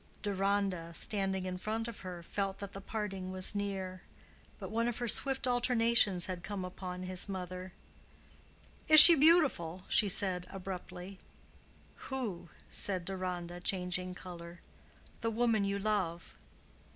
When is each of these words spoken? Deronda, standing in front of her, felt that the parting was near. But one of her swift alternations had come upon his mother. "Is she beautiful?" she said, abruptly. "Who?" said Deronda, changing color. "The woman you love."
Deronda, 0.23 0.95
standing 0.95 1.45
in 1.45 1.59
front 1.59 1.87
of 1.87 1.99
her, 1.99 2.23
felt 2.23 2.57
that 2.57 2.73
the 2.73 2.81
parting 2.81 3.31
was 3.31 3.53
near. 3.53 4.01
But 4.57 4.71
one 4.71 4.87
of 4.87 4.97
her 4.97 5.07
swift 5.07 5.45
alternations 5.45 6.25
had 6.25 6.41
come 6.41 6.65
upon 6.65 7.03
his 7.03 7.29
mother. 7.29 7.71
"Is 8.87 8.99
she 8.99 9.13
beautiful?" 9.13 9.83
she 9.89 10.09
said, 10.09 10.47
abruptly. 10.49 11.19
"Who?" 12.09 12.49
said 12.67 13.05
Deronda, 13.05 13.59
changing 13.59 14.15
color. 14.15 14.61
"The 15.19 15.29
woman 15.29 15.65
you 15.65 15.77
love." 15.77 16.33